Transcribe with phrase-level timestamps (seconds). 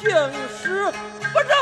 [0.00, 0.10] 姓
[0.62, 0.92] 史
[1.32, 1.56] 不正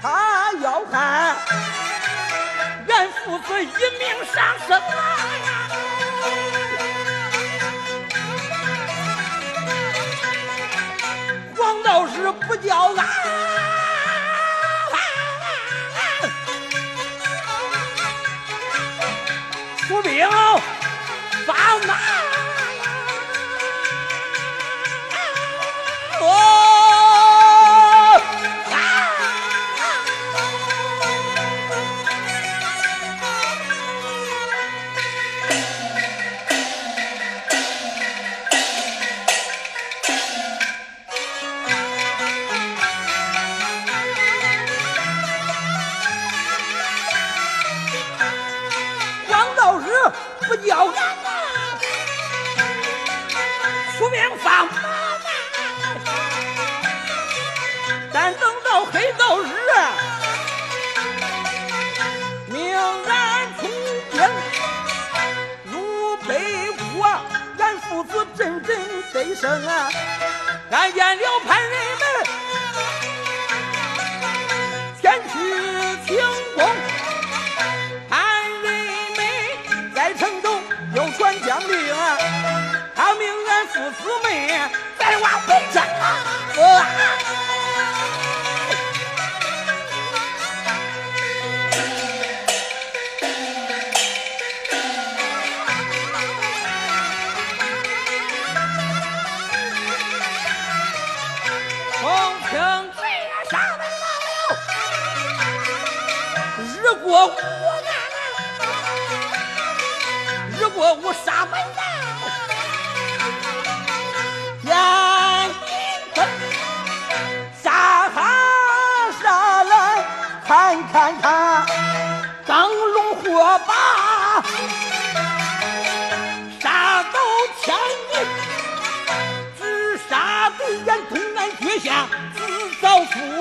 [0.00, 1.36] 他要害
[2.88, 5.18] 俺父子一命丧生啊
[11.56, 13.61] 黄道士不叫啊
[70.70, 71.91] 俺见了潘仁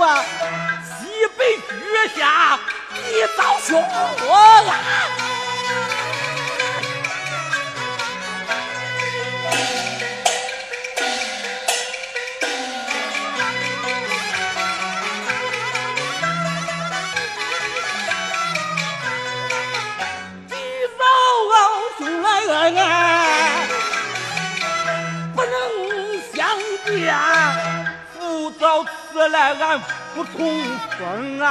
[0.01, 2.59] 西北月下
[2.91, 5.20] 你早凶我啊！
[31.03, 31.50] 嗯啊。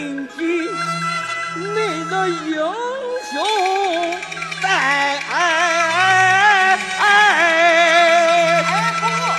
[0.00, 0.64] 谨君
[1.56, 2.56] 你的英
[3.30, 3.36] 雄
[4.62, 4.66] 在
[5.28, 6.76] 哎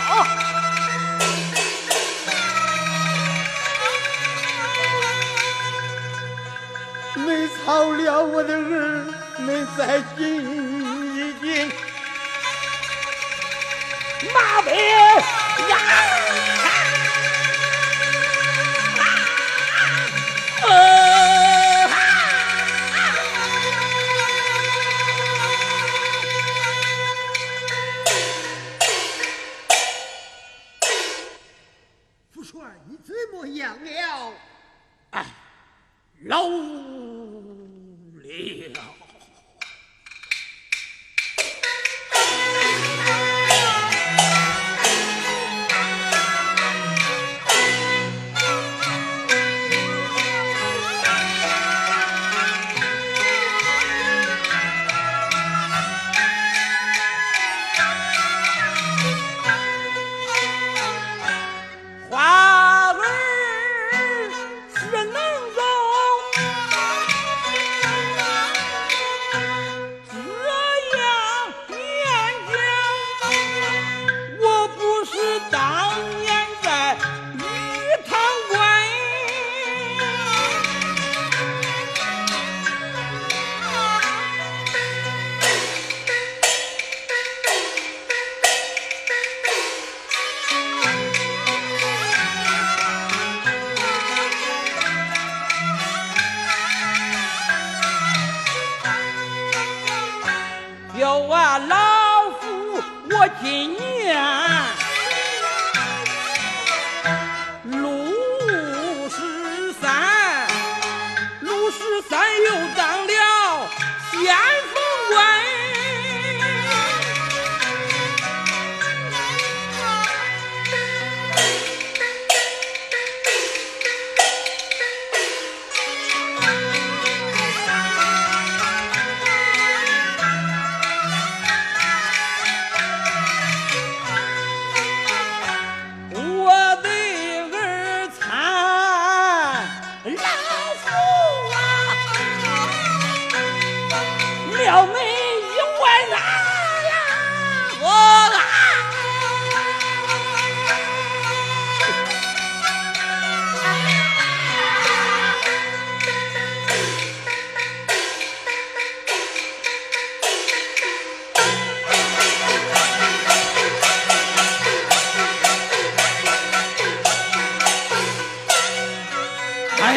[0.06, 0.28] 好
[7.16, 9.04] 你操了我的儿
[9.40, 10.22] 你再敬
[11.16, 11.72] 一敬
[14.32, 16.11] 马的呀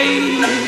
[0.04, 0.63] bay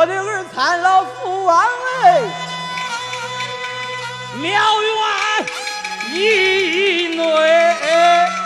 [0.00, 1.62] 我的儿参老父王，
[2.04, 2.22] 哎，
[4.40, 4.94] 庙院
[6.14, 8.39] 以内。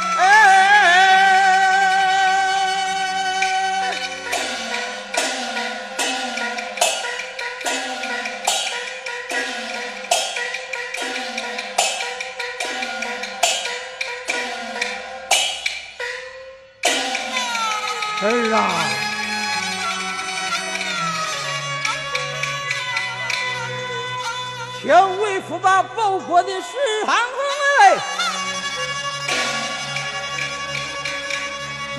[25.54, 27.16] 我把报国的使唤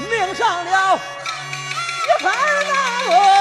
[0.10, 1.00] 命上了
[2.04, 2.34] 一盘
[2.68, 3.35] 大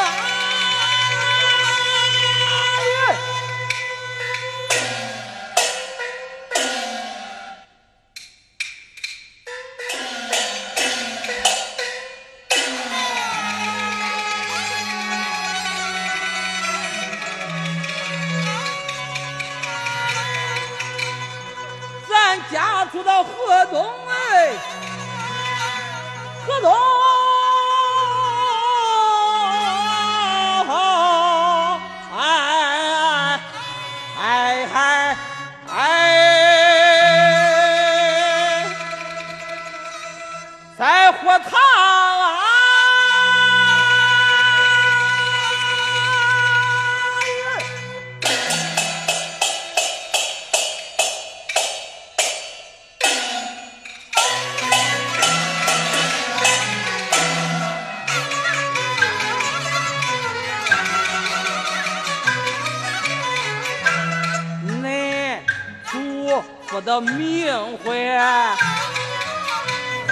[67.00, 68.57] 名唤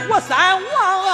[0.09, 1.11] 胡三王啊，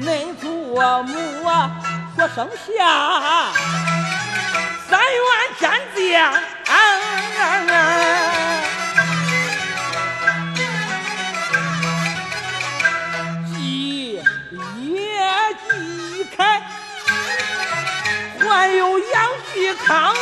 [0.00, 0.34] 恁
[1.02, 1.70] 母啊
[2.16, 3.52] 说生下
[4.88, 5.08] 三元
[5.58, 5.98] 天子。
[19.88, 20.14] 继康。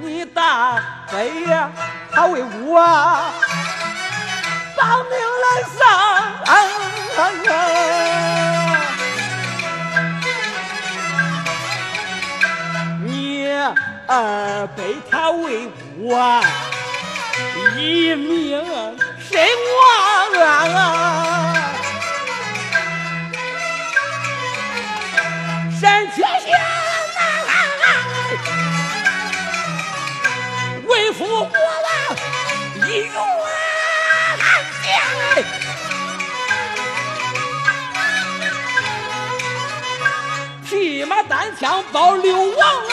[0.00, 1.70] 你大悲呀，
[2.12, 2.80] 他为我
[4.76, 5.82] 保命来上。
[14.08, 16.42] 儿被他为我
[17.76, 18.62] 一命
[19.18, 19.40] 身
[19.78, 20.32] 亡
[41.28, 42.92] 单枪保刘王啊！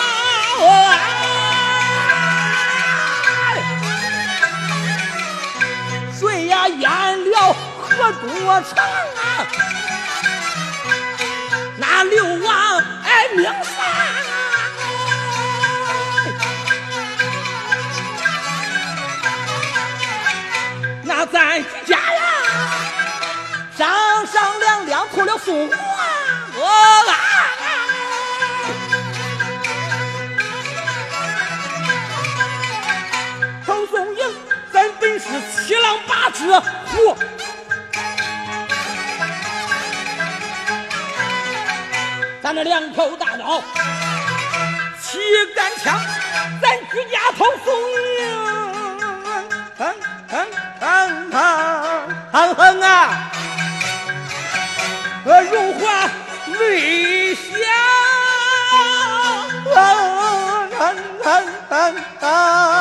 [6.18, 9.48] 谁呀淹了河多长啊？
[11.78, 13.76] 那刘王哎命丧，
[21.04, 22.22] 那咱家呀，
[23.78, 23.88] 上
[24.28, 25.78] 上两两脱了宋国。
[36.48, 37.18] 郎八只虎，
[42.42, 43.62] 咱这两口大刀，
[45.02, 45.20] 七
[45.56, 46.00] 杆枪，
[46.62, 47.74] 咱举家头送
[48.20, 48.20] 迎，
[49.78, 49.94] 哼
[50.30, 50.48] 哼
[50.80, 51.32] 哼
[52.32, 53.32] 哼哼啊，
[55.26, 56.10] 荣华
[56.60, 57.44] 未享，
[59.66, 59.76] 哼
[60.80, 60.84] 哼
[61.70, 61.72] 哼
[62.22, 62.79] 哼。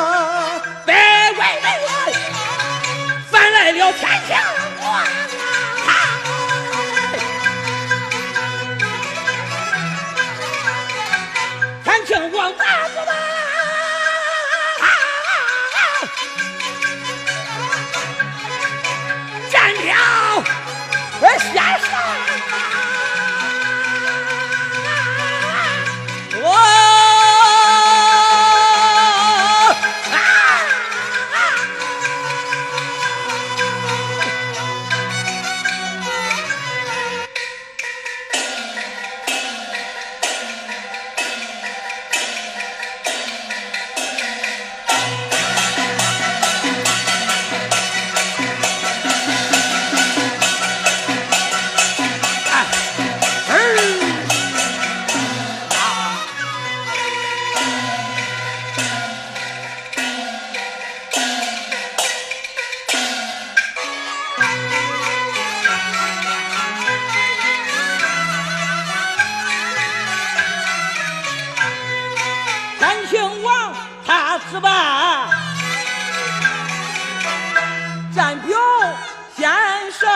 [79.39, 79.49] 先
[79.93, 80.11] 生，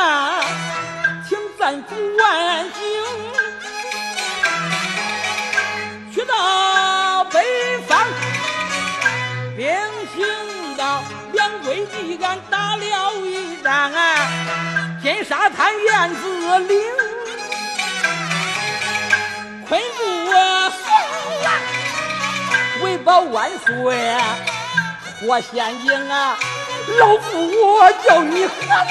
[1.29, 2.83] 请暂住安静。
[6.13, 7.41] 去到北
[7.87, 8.05] 方，
[9.57, 9.71] 兵
[10.13, 11.05] 行到
[11.35, 14.29] 两桂地，俺打了一仗啊，
[15.01, 16.83] 金沙滩燕子岭，
[19.69, 20.03] 困住
[20.33, 20.91] 我宋
[21.45, 21.47] 王，
[22.83, 24.17] 为保万岁，
[25.21, 26.37] 活险境啊！
[26.99, 28.85] 老夫我叫你何难？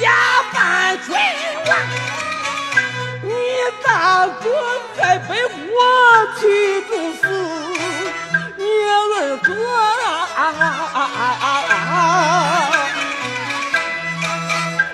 [0.00, 0.10] 假
[0.52, 1.14] 扮君
[1.66, 1.70] 王，
[3.22, 3.28] 你
[3.84, 4.44] 大哥
[4.96, 5.78] 再被我
[6.38, 6.42] 去
[6.82, 7.22] 毒死，
[8.56, 9.48] 你二哥
[10.36, 10.40] 啊，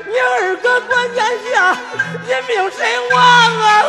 [0.06, 1.16] 你二哥关键
[1.52, 1.52] 下
[2.24, 2.80] 一命身
[3.10, 3.14] 亡
[3.60, 3.82] 啊！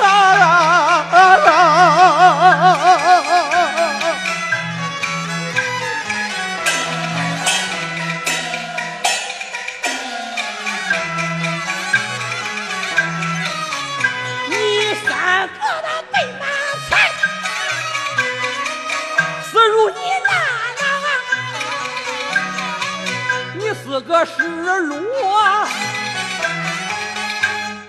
[24.07, 25.67] 个失落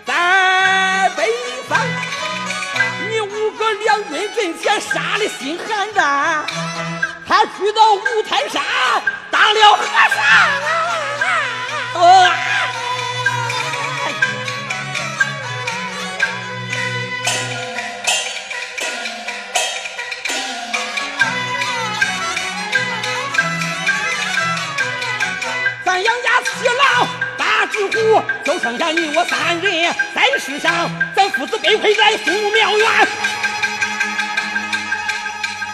[0.06, 1.30] 在北
[1.68, 1.76] 方，
[3.10, 6.44] 你五个两军阵前杀的心寒战，
[7.28, 8.62] 他去到五台山
[9.30, 10.22] 当了和尚。
[12.02, 12.55] 啊
[27.76, 32.88] 大知府，就剩下你我三人在世上，咱父子被困在苏庙院，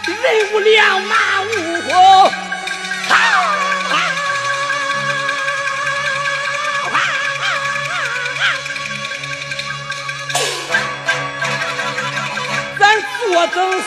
[0.07, 2.33] 人无两，马无后。
[12.81, 13.87] 咱坐等死。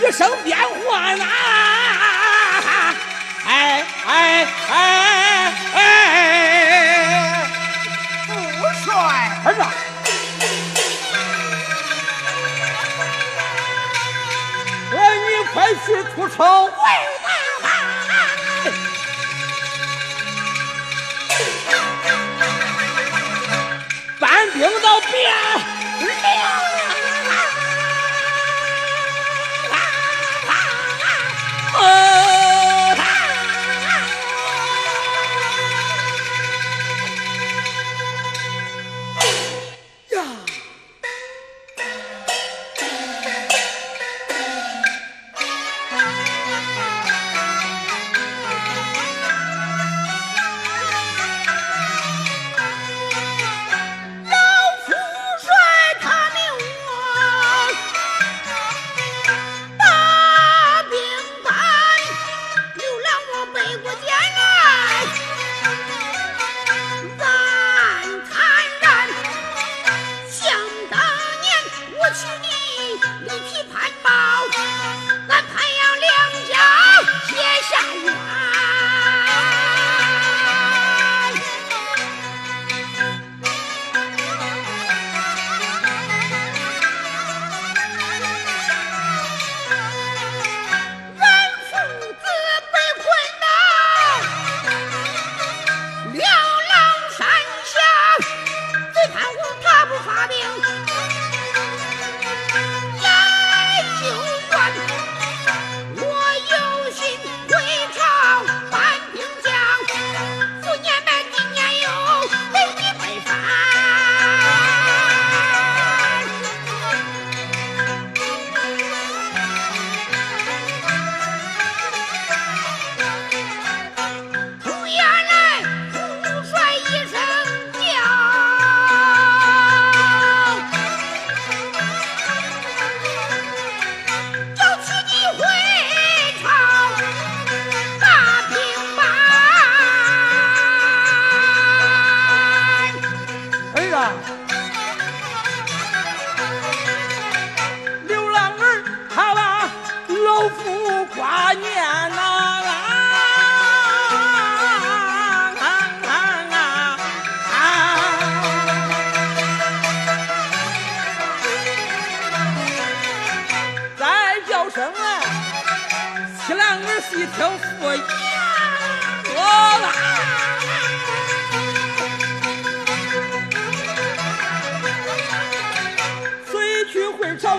[0.00, 1.24] 一声变唤呐，
[3.46, 5.78] 哎哎哎哎！
[8.26, 8.32] 父
[8.84, 8.92] 帅，
[9.44, 9.60] 儿子，
[14.94, 16.38] 哎，你快去出城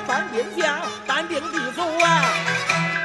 [0.10, 2.26] 搬兵将，搬兵地走啊，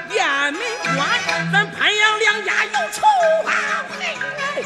[0.08, 0.62] 雁门
[0.96, 1.06] 关，
[1.52, 3.02] 咱潘阳两家有仇
[3.46, 3.52] 啊！
[4.00, 4.64] 嘿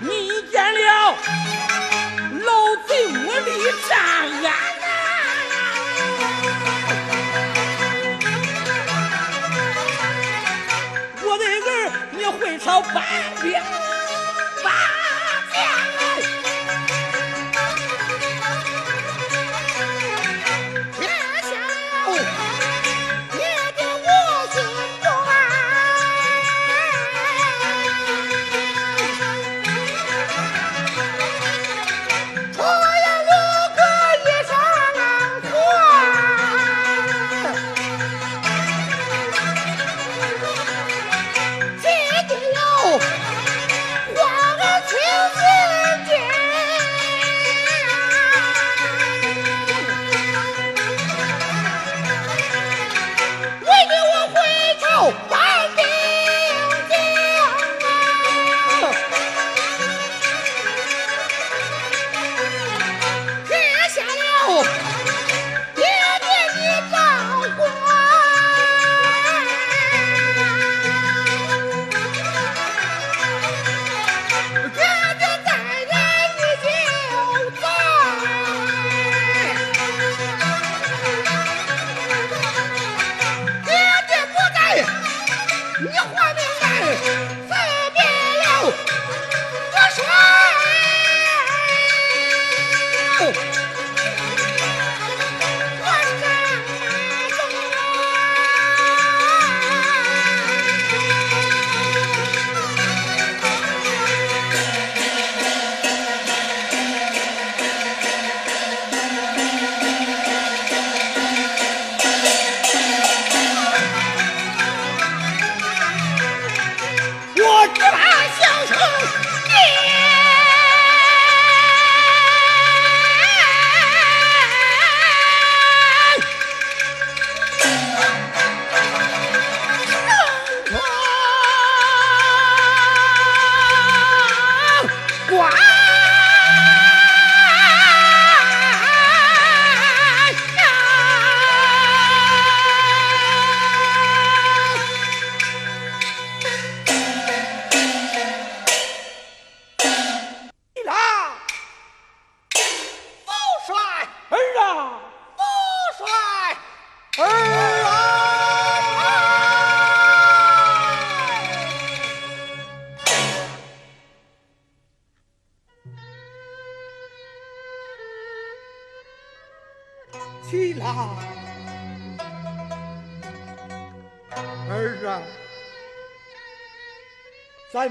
[0.00, 1.14] 你见了
[2.46, 3.50] 老贼无力
[3.86, 4.46] 战安
[11.22, 13.04] 我的儿，你会朝搬
[13.42, 13.52] 兵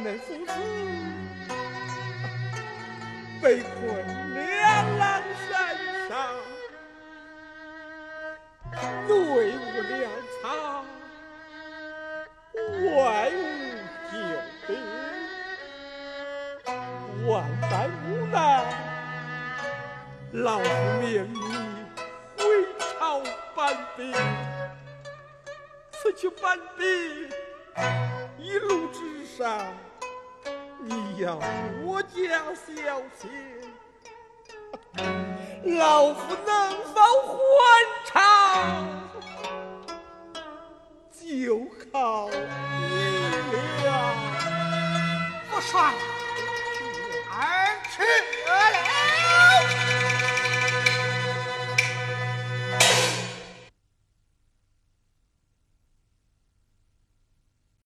[0.05, 0.74] 没付出。